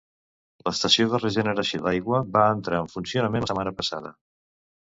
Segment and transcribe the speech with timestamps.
[0.67, 4.17] L'estació de regeneració d'aigua va entrar en funcionament la setmana passada.